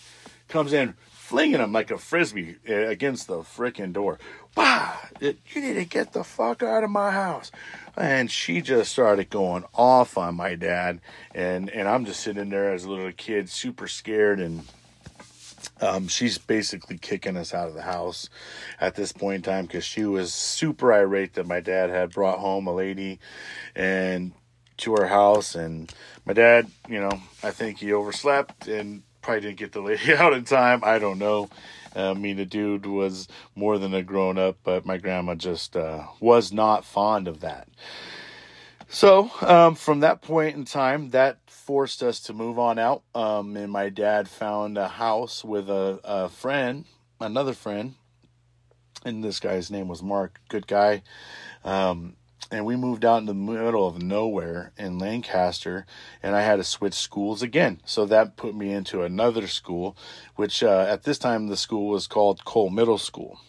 [0.48, 4.18] comes in, flinging them like a frisbee eh, against the freaking door.
[4.56, 7.52] Wow, you need to get the fuck out of my house.
[7.94, 11.00] And she just started going off on my dad,
[11.34, 14.64] and and I'm just sitting there as a little kid, super scared and
[15.80, 18.28] um, she's basically kicking us out of the house
[18.80, 22.38] at this point in time because she was super irate that my dad had brought
[22.38, 23.18] home a lady
[23.74, 24.32] and
[24.78, 25.92] to our house and
[26.26, 30.32] my dad you know i think he overslept and probably didn't get the lady out
[30.32, 30.80] in time.
[30.84, 31.50] I don't know.
[31.94, 36.04] I mean the dude was more than a grown up but my grandma just uh,
[36.20, 37.68] was not fond of that.
[38.88, 43.02] So um, from that point in time that forced us to move on out.
[43.14, 46.84] Um, and my dad found a house with a, a friend,
[47.20, 47.94] another friend,
[49.04, 51.02] and this guy's name was Mark, good guy.
[51.64, 52.14] Um,
[52.52, 55.84] and we moved out in the middle of nowhere in Lancaster,
[56.22, 57.80] and I had to switch schools again.
[57.84, 59.96] So that put me into another school,
[60.36, 63.40] which uh, at this time the school was called Cole Middle School.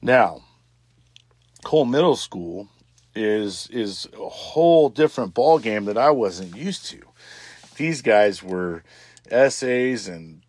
[0.00, 0.42] Now,
[1.62, 2.68] Cole Middle School
[3.14, 7.11] is is a whole different ball game that I wasn't used to
[7.82, 8.84] these guys were
[9.28, 10.40] essays and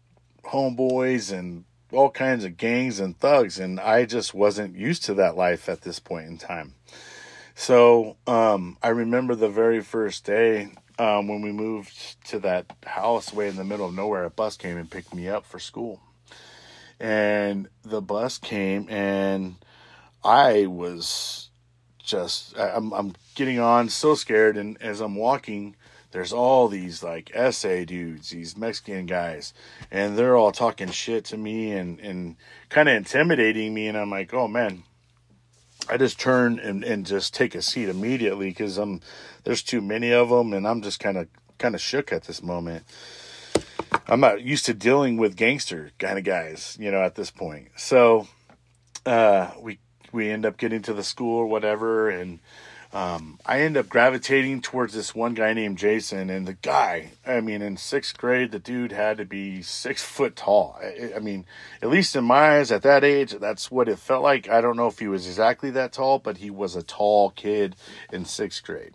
[0.43, 5.35] homeboys and all kinds of gangs and thugs, and I just wasn't used to that
[5.35, 6.75] life at this point in time.
[7.55, 13.33] So um, I remember the very first day um, when we moved to that house
[13.33, 14.25] way in the middle of nowhere.
[14.25, 16.01] A bus came and picked me up for school,
[16.99, 19.55] and the bus came, and
[20.23, 21.49] I was
[21.97, 25.75] just I'm I'm getting on so scared, and as I'm walking
[26.13, 29.51] there's all these like SA dudes, these Mexican guys,
[29.89, 32.35] and they're all talking shit to me and, and
[32.69, 33.87] kind of intimidating me.
[33.87, 34.83] And I'm like, oh man,
[35.89, 39.01] I just turn and, and just take a seat immediately because I'm
[39.43, 42.43] there's too many of them, and I'm just kind of kind of shook at this
[42.43, 42.85] moment.
[44.07, 47.69] I'm not used to dealing with gangster kind of guys, you know, at this point.
[47.75, 48.27] So
[49.05, 49.79] uh, we
[50.13, 52.39] we end up getting to the school or whatever, and
[52.93, 57.41] um, I end up gravitating towards this one guy named Jason, and the guy, I
[57.41, 60.79] mean, in sixth grade, the dude had to be six foot tall.
[60.79, 61.45] I, I, mean,
[61.81, 64.47] at least in my eyes, at that age, that's what it felt like.
[64.47, 67.75] I don't know if he was exactly that tall, but he was a tall kid
[68.11, 68.93] in sixth grade.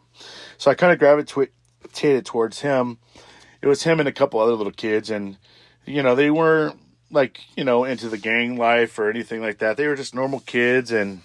[0.59, 2.99] So I kind of gravitated towards him.
[3.61, 5.39] It was him and a couple other little kids, and
[5.85, 6.79] you know, they weren't
[7.11, 9.77] like you know into the gang life or anything like that.
[9.77, 11.23] They were just normal kids, and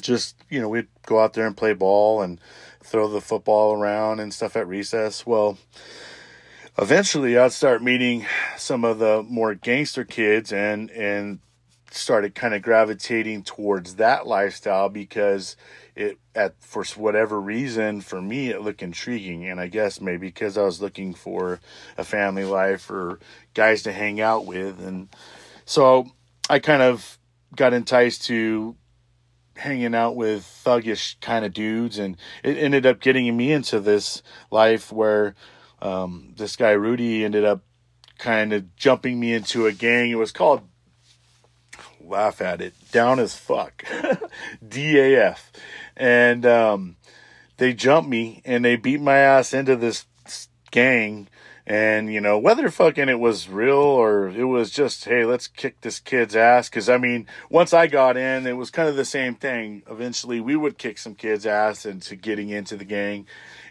[0.00, 2.40] just you know we'd go out there and play ball and
[2.82, 5.24] throw the football around and stuff at recess.
[5.26, 5.58] Well,
[6.78, 8.26] eventually I'd start meeting
[8.56, 11.40] some of the more gangster kids and and
[11.90, 15.56] started kind of gravitating towards that lifestyle because
[15.94, 19.46] it at for whatever reason for me it looked intriguing.
[19.46, 21.60] And I guess maybe because I was looking for
[21.98, 23.18] a family life or
[23.54, 24.80] guys to hang out with.
[24.80, 25.08] And
[25.64, 26.06] so
[26.48, 27.18] I kind of
[27.54, 28.76] got enticed to
[29.56, 34.22] hanging out with thuggish kind of dudes, and it ended up getting me into this
[34.50, 35.34] life where
[35.80, 37.62] um, this guy Rudy ended up
[38.18, 40.10] kind of jumping me into a gang.
[40.10, 40.62] It was called
[42.06, 43.84] laugh at it down as fuck
[44.66, 45.38] DAF,
[45.96, 46.96] and um,
[47.56, 50.06] they jumped me and they beat my ass into this
[50.70, 51.28] gang
[51.64, 55.80] and, you know, whether fucking it was real or it was just, hey, let's kick
[55.80, 56.68] this kid's ass.
[56.68, 59.82] Cause I mean, once I got in, it was kind of the same thing.
[59.88, 63.26] Eventually we would kick some kid's ass into getting into the gang.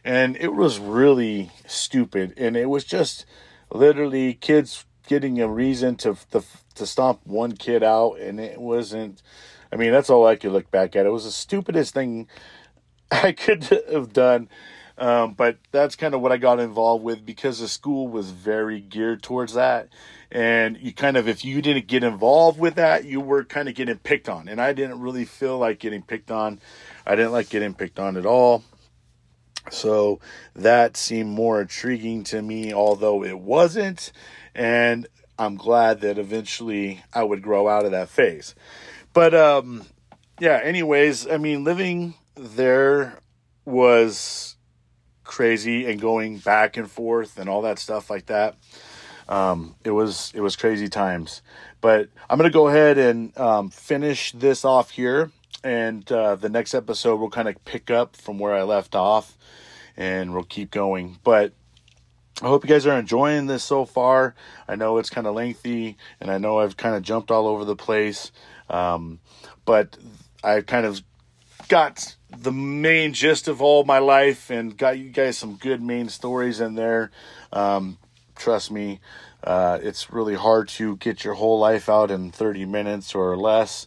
[0.05, 2.34] And it was really stupid.
[2.38, 3.25] And it was just
[3.69, 6.41] literally kids getting a reason to, to,
[6.76, 8.20] to stomp one kid out.
[8.20, 9.22] And it wasn't,
[9.72, 11.05] I mean, that's all I could look back at.
[11.05, 12.28] It was the stupidest thing
[13.12, 14.49] I could have done
[15.01, 18.80] um, but that's kind of what I got involved with because the school was very
[18.80, 19.89] geared towards that.
[20.32, 23.74] And you kind of, if you didn't get involved with that, you were kind of
[23.74, 24.47] getting picked on.
[24.47, 26.59] And I didn't really feel like getting picked on.
[27.03, 28.64] I didn't like getting picked on at all.
[29.72, 30.20] So
[30.55, 34.12] that seemed more intriguing to me, although it wasn't.
[34.53, 35.07] And
[35.39, 38.53] I'm glad that eventually I would grow out of that phase.
[39.13, 39.85] But um,
[40.39, 43.19] yeah, anyways, I mean, living there
[43.65, 44.55] was
[45.23, 48.57] crazy and going back and forth and all that stuff like that.
[49.29, 51.41] Um, it was it was crazy times.
[51.79, 55.31] But I'm gonna go ahead and um, finish this off here,
[55.63, 59.37] and uh, the next episode we'll kind of pick up from where I left off,
[59.95, 61.17] and we'll keep going.
[61.23, 61.53] But
[62.41, 64.33] I hope you guys are enjoying this so far.
[64.67, 67.65] I know it's kind of lengthy, and I know I've kind of jumped all over
[67.65, 68.31] the place,
[68.67, 69.19] um,
[69.63, 69.95] but
[70.43, 71.03] I've kind of
[71.67, 76.09] got the main gist of all my life and got you guys some good main
[76.09, 77.11] stories in there.
[77.53, 77.99] Um,
[78.35, 78.99] trust me,
[79.43, 83.85] uh, it's really hard to get your whole life out in 30 minutes or less.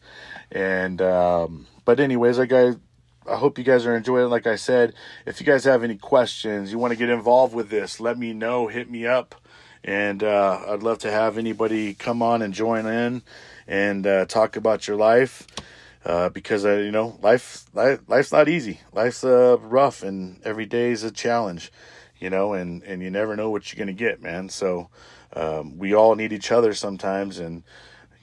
[0.53, 2.77] And, um, but anyways, I got,
[3.29, 4.31] I hope you guys are enjoying.
[4.31, 4.95] Like I said,
[5.27, 8.33] if you guys have any questions, you want to get involved with this, let me
[8.33, 9.35] know, hit me up.
[9.83, 13.23] And, uh, I'd love to have anybody come on and join in
[13.67, 15.47] and, uh, talk about your life
[16.05, 18.81] uh, because uh, you know life, life life's not easy.
[18.93, 21.73] Life's uh, rough, and every day is a challenge.
[22.19, 24.49] You know, and and you never know what you're gonna get, man.
[24.49, 24.91] So
[25.35, 27.63] um, we all need each other sometimes, and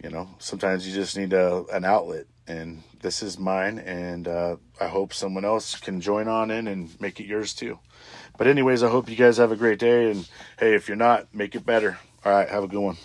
[0.04, 2.26] you know sometimes you just need a, an outlet.
[2.47, 6.99] And this is mine, and uh, I hope someone else can join on in and
[7.02, 7.80] make it yours too.
[8.38, 10.28] But anyways, I hope you guys have a great day, and
[10.60, 11.99] hey, if you're not, make it better.
[12.24, 12.97] All right, have a good one.